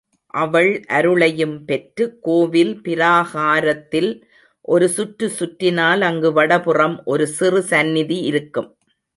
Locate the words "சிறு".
7.37-7.61